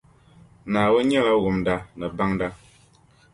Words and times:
Naawuni 0.71 1.05
nyɛla 1.09 1.33
Wumda 1.43 1.75
ni 1.97 2.05
Baŋda 2.17 2.47